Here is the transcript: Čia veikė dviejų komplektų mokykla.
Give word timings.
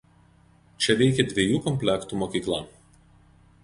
Čia 0.85 0.95
veikė 1.03 1.27
dviejų 1.33 1.61
komplektų 1.69 2.23
mokykla. 2.25 2.63